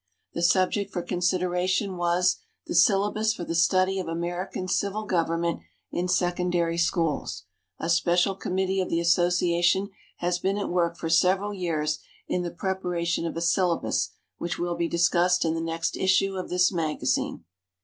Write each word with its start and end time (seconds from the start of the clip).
The 0.33 0.41
subject 0.41 0.91
for 0.91 1.03
consideration 1.03 1.95
was 1.95 2.37
the 2.65 2.73
"Syllabus 2.73 3.35
for 3.35 3.43
the 3.43 3.53
Study 3.53 3.99
of 3.99 4.07
American 4.07 4.67
Civil 4.67 5.05
Government 5.05 5.59
in 5.91 6.07
Secondary 6.07 6.79
Schools." 6.79 7.43
A 7.77 7.87
special 7.87 8.33
committee 8.33 8.81
of 8.81 8.89
the 8.89 8.99
association 8.99 9.91
has 10.17 10.39
been 10.39 10.57
at 10.57 10.69
work 10.71 10.97
for 10.97 11.07
several 11.11 11.53
years 11.53 11.99
in 12.27 12.41
the 12.41 12.49
preparation 12.49 13.27
of 13.27 13.37
a 13.37 13.41
syllabus, 13.41 14.09
which 14.39 14.57
will 14.57 14.73
be 14.75 14.87
discussed 14.87 15.45
in 15.45 15.53
the 15.53 15.61
next 15.61 15.95
issue 15.95 16.33
of 16.35 16.49
this 16.49 16.71
magazine. 16.71 17.45